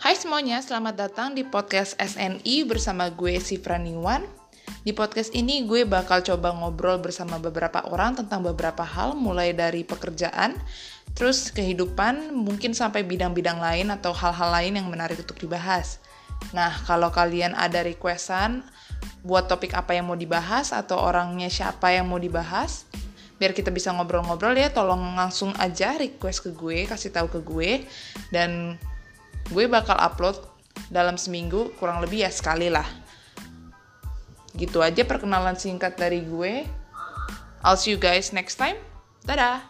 [0.00, 4.24] Hai semuanya, selamat datang di podcast SNI bersama gue Sifra Niwan.
[4.80, 9.84] Di podcast ini gue bakal coba ngobrol bersama beberapa orang tentang beberapa hal mulai dari
[9.84, 10.56] pekerjaan,
[11.12, 16.00] terus kehidupan, mungkin sampai bidang-bidang lain atau hal-hal lain yang menarik untuk dibahas.
[16.56, 18.64] Nah, kalau kalian ada requestan
[19.20, 22.88] buat topik apa yang mau dibahas atau orangnya siapa yang mau dibahas,
[23.36, 27.70] biar kita bisa ngobrol-ngobrol ya tolong langsung aja request ke gue kasih tahu ke gue
[28.32, 28.80] dan
[29.50, 30.38] gue bakal upload
[30.90, 32.86] dalam seminggu kurang lebih ya sekali lah.
[34.54, 36.66] Gitu aja perkenalan singkat dari gue.
[37.62, 38.78] I'll see you guys next time.
[39.22, 39.69] Dadah